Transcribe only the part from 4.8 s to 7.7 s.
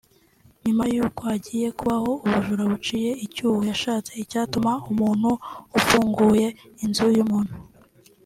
umuntu ufunguye inzu y’umuntu